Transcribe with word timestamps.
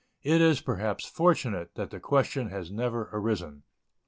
It 0.23 0.41
is, 0.41 0.61
perhaps, 0.61 1.05
fortunate 1.05 1.75
that 1.75 1.91
the 1.91 1.99
question 1.99 2.49
has 2.49 2.71
never 2.71 3.11
arisen. 3.13 3.61